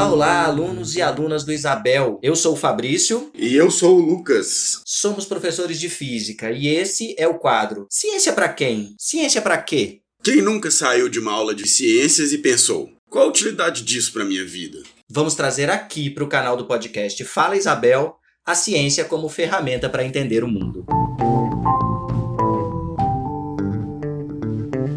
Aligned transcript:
Olá, 0.00 0.12
olá, 0.12 0.44
alunos 0.44 0.96
e 0.96 1.02
alunas 1.02 1.44
do 1.44 1.52
Isabel. 1.52 2.18
Eu 2.22 2.34
sou 2.34 2.54
o 2.54 2.56
Fabrício. 2.56 3.30
E 3.34 3.54
eu 3.54 3.70
sou 3.70 3.98
o 3.98 4.00
Lucas. 4.00 4.80
Somos 4.86 5.26
professores 5.26 5.78
de 5.78 5.90
física 5.90 6.50
e 6.50 6.68
esse 6.68 7.14
é 7.18 7.28
o 7.28 7.38
quadro 7.38 7.86
Ciência 7.90 8.32
para 8.32 8.48
quem? 8.48 8.94
Ciência 8.98 9.42
para 9.42 9.58
quê? 9.58 10.00
Quem 10.24 10.40
nunca 10.40 10.70
saiu 10.70 11.06
de 11.06 11.18
uma 11.18 11.32
aula 11.32 11.54
de 11.54 11.68
ciências 11.68 12.32
e 12.32 12.38
pensou: 12.38 12.88
qual 13.10 13.26
a 13.26 13.28
utilidade 13.28 13.82
disso 13.82 14.10
para 14.10 14.24
minha 14.24 14.42
vida? 14.42 14.82
Vamos 15.06 15.34
trazer 15.34 15.68
aqui 15.68 16.08
para 16.08 16.24
o 16.24 16.28
canal 16.28 16.56
do 16.56 16.64
podcast 16.64 17.22
Fala 17.24 17.54
Isabel 17.54 18.16
a 18.42 18.54
ciência 18.54 19.04
como 19.04 19.28
ferramenta 19.28 19.90
para 19.90 20.02
entender 20.02 20.42
o 20.42 20.48
mundo. 20.48 20.86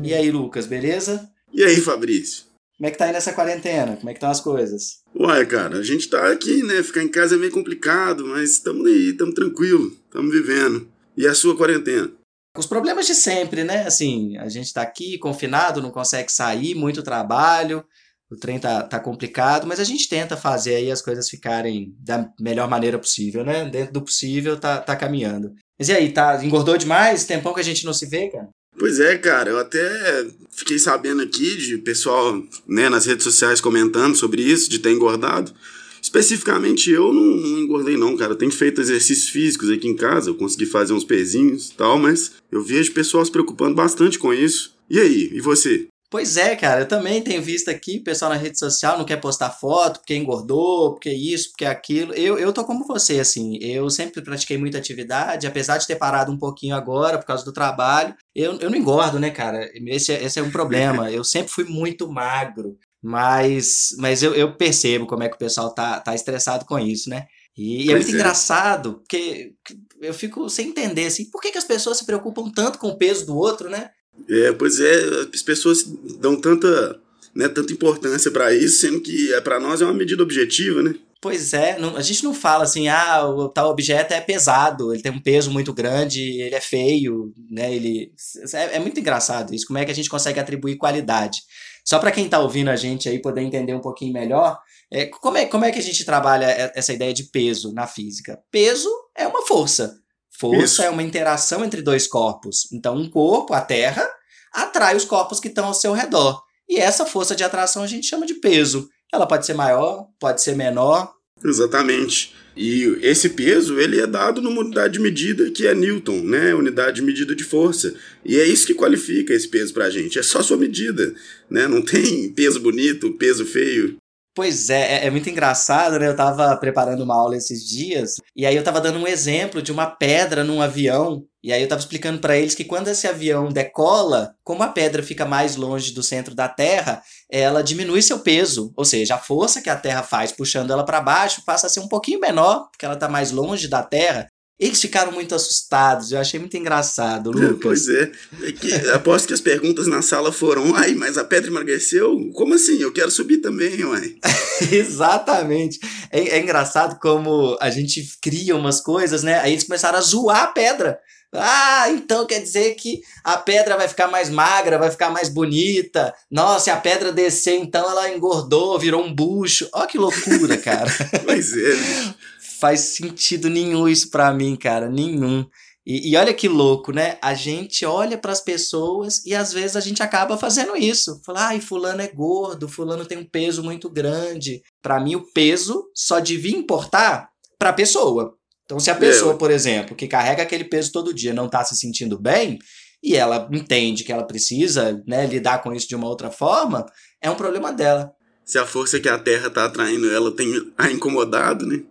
E 0.01 0.13
aí, 0.13 0.31
Lucas, 0.31 0.65
beleza? 0.65 1.29
E 1.53 1.61
aí, 1.61 1.75
Fabrício? 1.81 2.53
Como 2.83 2.87
é 2.87 2.91
que 2.91 2.97
tá 2.97 3.05
aí 3.05 3.13
nessa 3.13 3.31
quarentena? 3.31 3.95
Como 3.95 4.09
é 4.09 4.13
que 4.13 4.17
estão 4.17 4.29
as 4.29 4.41
coisas? 4.41 5.02
Uai, 5.23 5.45
cara, 5.45 5.77
a 5.77 5.81
gente 5.81 6.09
tá 6.09 6.29
aqui, 6.33 6.61
né? 6.63 6.83
Ficar 6.83 7.01
em 7.01 7.07
casa 7.07 7.35
é 7.35 7.37
meio 7.37 7.49
complicado, 7.49 8.27
mas 8.27 8.51
estamos 8.51 8.85
aí, 8.85 9.11
estamos 9.11 9.33
tranquilo, 9.33 9.95
estamos 10.03 10.33
vivendo. 10.33 10.85
E 11.15 11.25
a 11.25 11.33
sua 11.33 11.55
quarentena? 11.55 12.11
Os 12.57 12.65
problemas 12.65 13.07
de 13.07 13.15
sempre, 13.15 13.63
né? 13.63 13.87
Assim, 13.87 14.37
a 14.37 14.49
gente 14.49 14.73
tá 14.73 14.81
aqui 14.81 15.17
confinado, 15.17 15.81
não 15.81 15.91
consegue 15.91 16.29
sair, 16.29 16.75
muito 16.75 17.01
trabalho, 17.01 17.85
o 18.29 18.35
trem 18.35 18.59
tá, 18.59 18.83
tá 18.83 18.99
complicado, 18.99 19.65
mas 19.65 19.79
a 19.79 19.85
gente 19.85 20.09
tenta 20.09 20.35
fazer 20.35 20.75
aí 20.75 20.91
as 20.91 21.01
coisas 21.01 21.29
ficarem 21.29 21.95
da 21.99 22.29
melhor 22.37 22.67
maneira 22.67 22.99
possível, 22.99 23.45
né? 23.45 23.63
Dentro 23.69 23.93
do 23.93 24.03
possível, 24.03 24.59
tá, 24.59 24.81
tá 24.81 24.93
caminhando. 24.93 25.53
Mas 25.79 25.87
e 25.87 25.93
aí, 25.93 26.11
tá, 26.11 26.43
engordou 26.43 26.77
demais? 26.77 27.23
Tempão 27.23 27.53
que 27.53 27.61
a 27.61 27.63
gente 27.63 27.85
não 27.85 27.93
se 27.93 28.05
vê, 28.05 28.27
cara? 28.27 28.49
Pois 28.77 28.99
é, 28.99 29.17
cara, 29.17 29.51
eu 29.51 29.59
até 29.59 30.27
fiquei 30.51 30.79
sabendo 30.79 31.21
aqui 31.21 31.55
de 31.57 31.77
pessoal 31.77 32.41
né, 32.67 32.89
nas 32.89 33.05
redes 33.05 33.23
sociais 33.23 33.61
comentando 33.61 34.15
sobre 34.15 34.41
isso, 34.41 34.69
de 34.69 34.79
ter 34.79 34.91
engordado. 34.91 35.53
Especificamente 36.01 36.91
eu 36.91 37.13
não, 37.13 37.23
não, 37.23 37.59
engordei 37.59 37.95
não, 37.95 38.17
cara. 38.17 38.33
Eu 38.33 38.37
tenho 38.37 38.51
feito 38.51 38.81
exercícios 38.81 39.29
físicos 39.29 39.69
aqui 39.69 39.87
em 39.87 39.95
casa, 39.95 40.29
eu 40.29 40.35
consegui 40.35 40.65
fazer 40.65 40.93
uns 40.93 41.05
pezinhos 41.05 41.69
e 41.69 41.75
tal, 41.75 41.97
mas 41.97 42.33
eu 42.51 42.61
vejo 42.61 42.91
pessoal 42.91 43.23
se 43.23 43.31
preocupando 43.31 43.75
bastante 43.75 44.19
com 44.19 44.33
isso. 44.33 44.75
E 44.89 44.99
aí, 44.99 45.29
e 45.33 45.39
você? 45.39 45.87
Pois 46.13 46.37
é, 46.37 46.55
cara, 46.55 46.81
eu 46.81 46.87
também 46.87 47.23
tenho 47.23 47.41
visto 47.41 47.69
aqui, 47.69 47.99
pessoal 47.99 48.29
na 48.29 48.37
rede 48.37 48.59
social 48.59 48.99
não 48.99 49.03
quer 49.03 49.17
postar 49.17 49.49
foto 49.49 49.99
porque 49.99 50.15
engordou, 50.15 50.91
porque 50.91 51.09
isso, 51.09 51.49
porque 51.49 51.65
aquilo. 51.65 52.13
Eu, 52.13 52.37
eu 52.37 52.53
tô 52.53 52.63
como 52.63 52.85
você, 52.85 53.19
assim, 53.19 53.57
eu 53.59 53.89
sempre 53.89 54.21
pratiquei 54.21 54.55
muita 54.55 54.77
atividade, 54.77 55.47
apesar 55.47 55.79
de 55.79 55.87
ter 55.87 55.95
parado 55.95 56.31
um 56.31 56.37
pouquinho 56.37 56.75
agora 56.75 57.17
por 57.17 57.25
causa 57.25 57.43
do 57.43 57.51
trabalho, 57.51 58.13
eu, 58.35 58.59
eu 58.59 58.69
não 58.69 58.77
engordo, 58.77 59.19
né, 59.19 59.31
cara? 59.31 59.67
Esse, 59.87 60.13
é, 60.13 60.23
esse 60.23 60.39
é 60.39 60.43
um 60.43 60.51
problema. 60.51 61.09
Eu 61.09 61.23
sempre 61.23 61.51
fui 61.51 61.63
muito 61.63 62.07
magro, 62.07 62.77
mas, 63.01 63.95
mas 63.97 64.21
eu, 64.21 64.35
eu 64.35 64.55
percebo 64.55 65.07
como 65.07 65.23
é 65.23 65.29
que 65.29 65.35
o 65.35 65.39
pessoal 65.39 65.73
tá, 65.73 65.99
tá 65.99 66.13
estressado 66.13 66.63
com 66.65 66.77
isso, 66.77 67.09
né? 67.09 67.25
E, 67.57 67.87
e 67.87 67.91
é 67.91 67.95
muito 67.95 68.11
é. 68.11 68.13
engraçado, 68.13 68.99
porque 68.99 69.53
eu 69.99 70.13
fico 70.13 70.47
sem 70.47 70.69
entender, 70.69 71.07
assim, 71.07 71.27
por 71.31 71.41
que, 71.41 71.51
que 71.51 71.57
as 71.57 71.63
pessoas 71.63 71.97
se 71.97 72.05
preocupam 72.05 72.51
tanto 72.51 72.77
com 72.77 72.89
o 72.89 72.97
peso 72.99 73.25
do 73.25 73.35
outro, 73.35 73.67
né? 73.67 73.89
É, 74.29 74.51
pois 74.53 74.79
é, 74.79 75.27
as 75.33 75.41
pessoas 75.41 75.83
dão 76.19 76.35
tanta, 76.35 76.99
né, 77.35 77.47
tanta 77.49 77.73
importância 77.73 78.31
para 78.31 78.53
isso, 78.53 78.79
sendo 78.79 79.01
que 79.01 79.33
é 79.33 79.41
para 79.41 79.59
nós 79.59 79.81
é 79.81 79.85
uma 79.85 79.93
medida 79.93 80.23
objetiva, 80.23 80.81
né? 80.81 80.95
Pois 81.23 81.53
é, 81.53 81.79
não, 81.79 81.95
a 81.95 82.01
gente 82.01 82.21
não 82.21 82.33
fala 82.33 82.65
assim, 82.65 82.89
ah, 82.89 83.25
o 83.25 83.47
tal 83.47 83.69
objeto 83.69 84.13
é 84.13 84.19
pesado, 84.19 84.93
ele 84.93 85.01
tem 85.01 85.11
um 85.11 85.21
peso 85.21 85.49
muito 85.51 85.73
grande, 85.73 86.19
ele 86.21 86.53
é 86.53 86.59
feio, 86.59 87.33
né? 87.49 87.73
Ele 87.73 88.11
é, 88.53 88.75
é 88.75 88.79
muito 88.79 88.99
engraçado 88.99 89.55
isso. 89.55 89.65
Como 89.65 89.79
é 89.79 89.85
que 89.85 89.91
a 89.91 89.95
gente 89.95 90.09
consegue 90.09 90.37
atribuir 90.37 90.75
qualidade? 90.75 91.39
Só 91.85 91.97
para 91.97 92.11
quem 92.11 92.25
está 92.25 92.39
ouvindo 92.39 92.69
a 92.69 92.75
gente 92.75 93.07
aí 93.07 93.21
poder 93.21 93.41
entender 93.41 93.73
um 93.73 93.79
pouquinho 93.79 94.11
melhor, 94.11 94.59
é, 94.91 95.05
como, 95.05 95.37
é, 95.37 95.45
como 95.45 95.63
é 95.63 95.71
que 95.71 95.79
a 95.79 95.81
gente 95.81 96.03
trabalha 96.03 96.71
essa 96.75 96.91
ideia 96.91 97.13
de 97.13 97.23
peso 97.23 97.73
na 97.73 97.87
física? 97.87 98.37
Peso 98.51 98.89
é 99.17 99.25
uma 99.25 99.45
força. 99.47 100.02
Força 100.43 100.65
Isso. 100.65 100.81
é 100.81 100.89
uma 100.89 101.01
interação 101.01 101.63
entre 101.63 101.81
dois 101.81 102.05
corpos. 102.05 102.67
Então, 102.73 102.97
um 102.97 103.09
corpo, 103.09 103.53
a 103.53 103.61
Terra, 103.61 104.05
atrai 104.53 104.93
os 104.93 105.05
corpos 105.05 105.39
que 105.39 105.47
estão 105.47 105.63
ao 105.63 105.73
seu 105.73 105.93
redor. 105.93 106.43
E 106.67 106.77
essa 106.77 107.05
força 107.05 107.33
de 107.33 107.45
atração 107.45 107.81
a 107.81 107.87
gente 107.87 108.07
chama 108.07 108.25
de 108.25 108.33
peso. 108.33 108.89
Ela 109.13 109.25
pode 109.25 109.45
ser 109.45 109.53
maior, 109.53 110.05
pode 110.19 110.41
ser 110.41 110.57
menor. 110.57 111.13
Exatamente. 111.41 112.35
E 112.57 112.99
esse 113.01 113.29
peso 113.29 113.79
ele 113.79 114.01
é 114.01 114.05
dado 114.05 114.41
numa 114.41 114.59
unidade 114.59 114.93
de 114.93 114.99
medida 114.99 115.49
que 115.49 115.65
é 115.65 115.73
Newton, 115.73 116.21
né? 116.23 116.53
Unidade 116.53 116.97
de 116.97 117.01
medida 117.03 117.33
de 117.33 117.45
força. 117.45 117.95
E 118.25 118.37
é 118.37 118.45
isso 118.45 118.67
que 118.67 118.73
qualifica 118.73 119.33
esse 119.33 119.47
peso 119.47 119.73
pra 119.73 119.89
gente. 119.89 120.19
É 120.19 120.23
só 120.23 120.43
sua 120.43 120.57
medida, 120.57 121.15
né? 121.49 121.69
Não 121.69 121.81
tem 121.81 122.29
peso 122.33 122.59
bonito, 122.59 123.13
peso 123.13 123.45
feio. 123.45 123.95
Pois 124.35 124.71
é, 124.71 125.03
é, 125.03 125.05
é, 125.05 125.09
muito 125.11 125.29
engraçado, 125.29 125.99
né? 125.99 126.07
Eu 126.07 126.15
tava 126.15 126.57
preparando 126.57 127.01
uma 127.03 127.13
aula 127.13 127.37
esses 127.37 127.67
dias, 127.67 128.15
e 128.35 128.47
aí 128.47 128.55
eu 128.55 128.63
tava 128.63 128.81
dando 128.81 128.97
um 128.97 129.07
exemplo 129.07 129.61
de 129.61 129.71
uma 129.71 129.85
pedra 129.85 130.43
num 130.43 130.59
avião, 130.59 131.23
e 131.43 131.53
aí 131.53 131.61
eu 131.61 131.67
tava 131.67 131.81
explicando 131.81 132.19
para 132.19 132.35
eles 132.35 132.55
que 132.55 132.63
quando 132.63 132.87
esse 132.87 133.05
avião 133.07 133.49
decola, 133.49 134.33
como 134.43 134.63
a 134.63 134.69
pedra 134.69 135.03
fica 135.03 135.23
mais 135.23 135.55
longe 135.55 135.91
do 135.93 136.01
centro 136.01 136.33
da 136.33 136.49
Terra, 136.49 137.03
ela 137.29 137.61
diminui 137.61 138.01
seu 138.01 138.21
peso, 138.21 138.73
ou 138.75 138.83
seja, 138.85 139.15
a 139.15 139.19
força 139.19 139.61
que 139.61 139.69
a 139.69 139.75
Terra 139.75 140.01
faz 140.01 140.31
puxando 140.31 140.71
ela 140.71 140.83
para 140.83 140.99
baixo 140.99 141.43
passa 141.45 141.67
a 141.67 141.69
ser 141.69 141.81
um 141.81 141.87
pouquinho 141.87 142.19
menor, 142.19 142.69
porque 142.71 142.85
ela 142.85 142.95
tá 142.95 143.07
mais 143.07 143.31
longe 143.31 143.67
da 143.67 143.83
Terra, 143.83 144.31
eles 144.59 144.79
ficaram 144.79 145.11
muito 145.11 145.33
assustados, 145.33 146.11
eu 146.11 146.19
achei 146.19 146.39
muito 146.39 146.55
engraçado, 146.55 147.31
Lucas. 147.31 147.57
Pois 147.63 147.89
é. 147.89 148.11
é 148.43 148.51
que, 148.51 148.73
aposto 148.89 149.27
que 149.27 149.33
as 149.33 149.41
perguntas 149.41 149.87
na 149.87 150.01
sala 150.01 150.31
foram: 150.31 150.75
ai, 150.75 150.93
mas 150.93 151.17
a 151.17 151.23
pedra 151.23 151.49
emagreceu? 151.49 152.17
Como 152.33 152.53
assim? 152.53 152.79
Eu 152.79 152.93
quero 152.93 153.09
subir 153.09 153.39
também, 153.39 153.83
uai. 153.83 154.15
Exatamente. 154.71 155.79
É, 156.11 156.37
é, 156.37 156.39
engraçado 156.39 156.99
como 156.99 157.57
a 157.59 157.69
gente 157.69 158.17
cria 158.21 158.55
umas 158.55 158.79
coisas, 158.79 159.23
né? 159.23 159.39
Aí 159.39 159.53
eles 159.53 159.63
começaram 159.63 159.97
a 159.97 160.01
zoar 160.01 160.43
a 160.43 160.47
pedra. 160.47 160.99
Ah, 161.35 161.89
então 161.89 162.27
quer 162.27 162.39
dizer 162.39 162.75
que 162.75 163.01
a 163.23 163.37
pedra 163.37 163.75
vai 163.75 163.87
ficar 163.87 164.07
mais 164.07 164.29
magra, 164.29 164.77
vai 164.77 164.91
ficar 164.91 165.09
mais 165.09 165.29
bonita. 165.29 166.13
Nossa, 166.29 166.65
se 166.65 166.69
a 166.69 166.77
pedra 166.77 167.11
descer, 167.11 167.55
então 167.55 167.89
ela 167.89 168.11
engordou, 168.11 168.77
virou 168.77 169.03
um 169.03 169.13
bucho. 169.13 169.67
Ó, 169.73 169.87
que 169.87 169.97
loucura, 169.97 170.57
cara. 170.57 170.91
pois 171.25 171.57
é 171.57 172.13
faz 172.63 172.79
sentido 172.95 173.49
nenhum 173.49 173.89
isso 173.89 174.09
para 174.09 174.33
mim, 174.33 174.55
cara, 174.55 174.89
nenhum. 174.89 175.45
E, 175.85 176.09
e, 176.09 176.15
olha 176.15 176.33
que 176.33 176.47
louco, 176.47 176.93
né? 176.93 177.17
A 177.21 177.33
gente 177.33 177.85
olha 177.85 178.17
para 178.17 178.31
as 178.31 178.39
pessoas 178.39 179.21
e 179.25 179.35
às 179.35 179.51
vezes 179.51 179.75
a 179.75 179.81
gente 179.81 180.01
acaba 180.01 180.37
fazendo 180.37 180.77
isso. 180.77 181.19
Falar, 181.25 181.47
ai, 181.47 181.59
fulano 181.59 182.01
é 182.01 182.07
gordo, 182.07 182.69
fulano 182.69 183.03
tem 183.03 183.17
um 183.17 183.25
peso 183.25 183.61
muito 183.61 183.89
grande. 183.89 184.61
Para 184.81 184.97
mim, 184.97 185.15
o 185.15 185.25
peso 185.33 185.83
só 185.93 186.21
devia 186.21 186.55
importar 186.55 187.27
para 187.59 187.71
a 187.71 187.73
pessoa. 187.73 188.33
Então, 188.63 188.79
se 188.79 188.89
a 188.89 188.95
pessoa, 188.95 189.37
por 189.37 189.51
exemplo, 189.51 189.93
que 189.93 190.07
carrega 190.07 190.41
aquele 190.41 190.63
peso 190.63 190.93
todo 190.93 191.13
dia, 191.13 191.33
não 191.33 191.47
está 191.47 191.65
se 191.65 191.75
sentindo 191.75 192.17
bem, 192.17 192.59
e 193.03 193.13
ela 193.13 193.49
entende 193.51 194.05
que 194.05 194.13
ela 194.13 194.23
precisa 194.23 195.03
né, 195.05 195.27
lidar 195.27 195.61
com 195.61 195.73
isso 195.73 195.89
de 195.89 195.97
uma 195.97 196.07
outra 196.07 196.31
forma, 196.31 196.85
é 197.21 197.29
um 197.29 197.35
problema 197.35 197.73
dela. 197.73 198.13
Se 198.45 198.57
a 198.57 198.65
força 198.65 199.01
que 199.01 199.09
a 199.09 199.19
Terra 199.19 199.47
está 199.47 199.65
atraindo 199.65 200.09
ela 200.09 200.33
tem 200.33 200.49
a 200.77 200.89
incomodado, 200.89 201.65
né? 201.65 201.83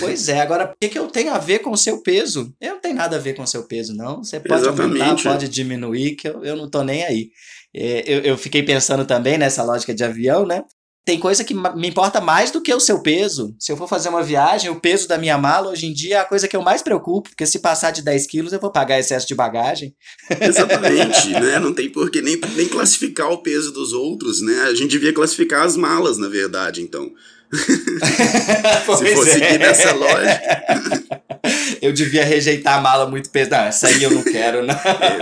Pois 0.00 0.28
é, 0.28 0.40
agora 0.40 0.64
o 0.64 0.76
que, 0.80 0.88
que 0.88 0.98
eu 0.98 1.06
tenho 1.08 1.32
a 1.32 1.38
ver 1.38 1.58
com 1.60 1.70
o 1.70 1.76
seu 1.76 2.02
peso? 2.02 2.54
Eu 2.60 2.74
não 2.74 2.80
tenho 2.80 2.94
nada 2.94 3.16
a 3.16 3.20
ver 3.20 3.34
com 3.34 3.42
o 3.42 3.46
seu 3.46 3.64
peso, 3.64 3.94
não. 3.94 4.22
Você 4.22 4.40
pode 4.40 4.62
Exatamente. 4.62 5.02
aumentar, 5.02 5.30
pode 5.30 5.48
diminuir, 5.48 6.16
que 6.16 6.28
eu, 6.28 6.44
eu 6.44 6.56
não 6.56 6.70
tô 6.70 6.82
nem 6.82 7.04
aí. 7.04 7.30
É, 7.74 8.04
eu, 8.06 8.20
eu 8.20 8.38
fiquei 8.38 8.62
pensando 8.62 9.04
também 9.04 9.36
nessa 9.36 9.62
lógica 9.62 9.94
de 9.94 10.04
avião, 10.04 10.46
né? 10.46 10.62
Tem 11.04 11.18
coisa 11.18 11.42
que 11.42 11.54
me 11.54 11.88
importa 11.88 12.20
mais 12.20 12.50
do 12.50 12.60
que 12.60 12.74
o 12.74 12.80
seu 12.80 13.02
peso. 13.02 13.54
Se 13.58 13.72
eu 13.72 13.78
for 13.78 13.88
fazer 13.88 14.10
uma 14.10 14.22
viagem, 14.22 14.68
o 14.70 14.78
peso 14.78 15.08
da 15.08 15.16
minha 15.16 15.38
mala 15.38 15.70
hoje 15.70 15.86
em 15.86 15.92
dia 15.94 16.16
é 16.16 16.18
a 16.18 16.24
coisa 16.24 16.46
que 16.46 16.54
eu 16.54 16.60
mais 16.60 16.82
preocupo, 16.82 17.30
porque 17.30 17.46
se 17.46 17.60
passar 17.60 17.92
de 17.92 18.02
10 18.02 18.26
quilos 18.26 18.52
eu 18.52 18.60
vou 18.60 18.70
pagar 18.70 18.98
excesso 18.98 19.26
de 19.26 19.34
bagagem. 19.34 19.94
Exatamente, 20.38 21.30
né? 21.40 21.58
Não 21.58 21.72
tem 21.72 21.90
por 21.90 22.10
que 22.10 22.20
nem, 22.20 22.38
nem 22.54 22.68
classificar 22.68 23.30
o 23.30 23.42
peso 23.42 23.72
dos 23.72 23.94
outros, 23.94 24.42
né? 24.42 24.64
A 24.64 24.74
gente 24.74 24.90
devia 24.90 25.14
classificar 25.14 25.64
as 25.64 25.78
malas, 25.78 26.18
na 26.18 26.28
verdade, 26.28 26.82
então. 26.82 27.10
Se 28.98 29.14
for 29.14 29.28
é. 29.28 29.32
seguir 29.32 29.58
nessa 29.58 29.92
lógica. 29.92 31.18
eu 31.80 31.92
devia 31.92 32.24
rejeitar 32.24 32.78
a 32.78 32.80
mala 32.80 33.06
muito 33.06 33.30
pesada. 33.30 33.62
Não, 33.62 33.68
essa 33.68 33.88
aí 33.88 34.02
eu 34.02 34.10
não 34.10 34.22
quero, 34.22 34.64
não. 34.64 34.74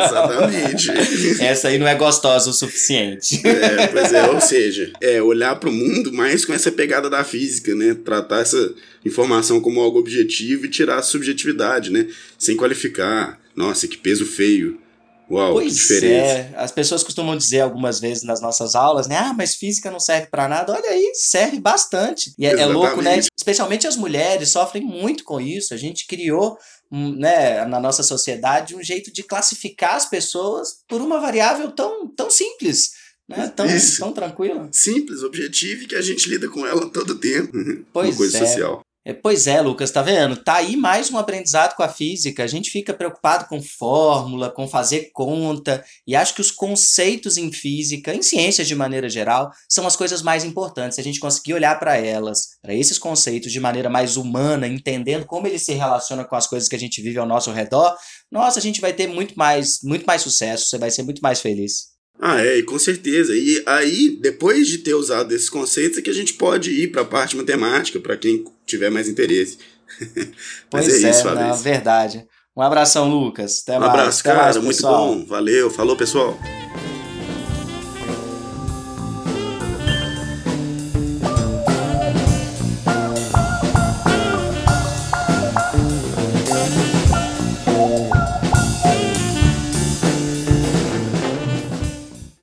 Exatamente. 0.05 0.90
Essa 1.43 1.69
aí 1.69 1.78
não 1.78 1.87
é 1.87 1.94
gostosa 1.94 2.50
o 2.50 2.52
suficiente. 2.52 3.40
É, 3.46 3.87
pois 3.87 4.12
é, 4.12 4.26
ou 4.28 4.40
seja, 4.40 4.93
é 5.00 5.23
olhar 5.23 5.56
para 5.56 5.69
o 5.69 5.73
mundo 5.73 6.12
mais 6.12 6.44
com 6.44 6.52
essa 6.52 6.70
pegada 6.73 7.08
da 7.08 7.25
física, 7.25 7.75
né? 7.75 7.94
Tratar 7.94 8.40
essa 8.40 8.75
informação 9.05 9.61
como 9.61 9.81
algo 9.81 9.99
objetivo 9.99 10.67
e 10.67 10.70
tirar 10.70 10.99
a 10.99 11.02
subjetividade, 11.02 11.90
né? 11.90 12.06
Sem 12.38 12.56
qualificar. 12.56 13.38
Nossa, 13.55 13.87
que 13.87 13.96
peso 13.96 14.26
feio. 14.26 14.78
Uau, 15.31 15.55
pois 15.55 15.73
que 15.73 15.78
diferença. 15.81 16.38
É. 16.38 16.52
As 16.56 16.70
pessoas 16.70 17.02
costumam 17.02 17.37
dizer 17.37 17.61
algumas 17.61 17.99
vezes 17.99 18.23
nas 18.23 18.40
nossas 18.40 18.75
aulas, 18.75 19.06
né? 19.06 19.17
Ah, 19.17 19.32
mas 19.32 19.55
física 19.55 19.90
não 19.90 19.99
serve 19.99 20.28
para 20.28 20.49
nada. 20.49 20.73
Olha 20.73 20.88
aí, 20.88 21.12
serve 21.14 21.58
bastante. 21.58 22.32
E 22.38 22.46
é, 22.46 22.50
é, 22.50 22.67
louco, 22.67 23.02
né? 23.02 23.20
Especialmente 23.37 23.87
as 23.87 23.96
mulheres 23.96 24.50
sofrem 24.50 24.84
muito 24.84 25.25
com 25.25 25.40
isso. 25.40 25.75
A 25.75 25.76
gente 25.76 26.06
criou, 26.06 26.56
né, 26.90 27.64
na 27.64 27.81
nossa 27.81 28.02
sociedade, 28.02 28.76
um 28.76 28.82
jeito 28.82 29.12
de 29.12 29.23
classificar 29.23 29.96
as 29.96 30.08
pessoas 30.08 30.78
por 30.88 31.00
uma 31.00 31.20
variável 31.20 31.73
tão, 31.73 32.08
tão 32.08 32.31
simples. 32.31 32.93
Né? 33.28 33.52
Tão, 33.56 33.67
Isso. 33.67 33.99
tão 33.99 34.12
tranquila. 34.12 34.69
Simples, 34.70 35.25
objetiva 35.25 35.82
e 35.82 35.87
que 35.88 35.96
a 35.96 36.00
gente 36.00 36.28
lida 36.28 36.49
com 36.49 36.64
ela 36.64 36.88
todo 36.88 37.19
tempo. 37.19 37.52
Pois 37.93 38.11
Uma 38.11 38.17
coisa 38.17 38.38
é. 38.38 38.46
social. 38.46 38.86
É, 39.08 39.14
pois 39.14 39.47
é, 39.47 39.61
Lucas, 39.61 39.93
tá 39.93 40.03
vendo? 40.03 40.37
Tá 40.37 40.55
aí 40.55 40.76
mais 40.76 41.12
um 41.12 41.17
aprendizado 41.17 41.76
com 41.76 41.82
a 41.85 41.88
física. 41.88 42.43
A 42.43 42.47
gente 42.49 42.73
fica 42.73 42.93
preocupado 42.93 43.44
com 43.44 43.62
fórmula, 43.62 44.50
com 44.50 44.67
fazer 44.67 45.11
conta, 45.12 45.85
e 46.05 46.17
acho 46.17 46.35
que 46.35 46.41
os 46.41 46.50
conceitos 46.50 47.37
em 47.37 47.53
física, 47.53 48.12
em 48.12 48.20
ciências 48.20 48.67
de 48.67 48.75
maneira 48.75 49.08
geral, 49.08 49.53
são 49.69 49.87
as 49.87 49.94
coisas 49.94 50.23
mais 50.23 50.43
importantes. 50.43 50.97
Se 50.97 51.00
a 51.00 51.05
gente 51.05 51.20
conseguir 51.20 51.55
olhar 51.55 51.79
para 51.79 51.97
elas, 51.97 52.49
para 52.61 52.75
esses 52.75 52.99
conceitos 52.99 53.53
de 53.53 53.61
maneira 53.61 53.88
mais 53.88 54.17
humana, 54.17 54.67
entendendo 54.67 55.25
como 55.25 55.47
eles 55.47 55.62
se 55.62 55.73
relacionam 55.73 56.25
com 56.25 56.35
as 56.35 56.49
coisas 56.49 56.69
que 56.69 56.75
a 56.75 56.79
gente 56.81 57.00
vive 57.00 57.20
ao 57.20 57.26
nosso 57.29 57.52
redor, 57.52 57.97
nossa, 58.29 58.59
a 58.59 58.62
gente 58.62 58.81
vai 58.81 58.93
ter 58.93 59.06
muito 59.06 59.38
mais, 59.38 59.79
muito 59.85 60.05
mais 60.05 60.20
sucesso, 60.20 60.67
você 60.67 60.79
vai 60.79 60.91
ser 60.91 61.05
muito 61.05 61.20
mais 61.20 61.41
feliz. 61.41 61.96
Ah, 62.21 62.41
é, 62.41 62.63
com 62.63 62.79
certeza. 62.79 63.35
E 63.35 63.63
aí, 63.67 64.19
depois 64.21 64.67
de 64.67 64.79
ter 64.79 64.95
usado 64.95 65.33
esses 65.33 65.51
conceitos, 65.51 65.99
é 65.99 66.03
que 66.03 66.11
a 66.11 66.15
gente 66.15 66.35
pode 66.35 66.71
ir 66.71 66.89
para 66.89 67.03
a 67.03 67.05
parte 67.05 67.37
matemática, 67.37 68.01
para 68.01 68.17
quem 68.17 68.45
tiver 68.65 68.91
mais 68.91 69.09
interesse. 69.09 69.59
Mas 70.73 70.87
pois 70.87 71.05
é, 71.05 71.07
é 71.07 71.11
isso, 71.11 71.25
na 71.25 71.53
verdade. 71.53 72.27
Um 72.57 72.63
abração, 72.63 73.09
Lucas. 73.09 73.63
Até 73.63 73.77
um 73.77 73.81
mais. 73.81 73.93
abraço, 73.93 74.21
Até 74.21 74.31
cara. 74.31 74.43
Mais, 74.45 74.57
muito 74.57 74.83
bom. 74.83 75.27
Valeu. 75.27 75.71
Falou, 75.71 75.95
pessoal. 75.95 76.39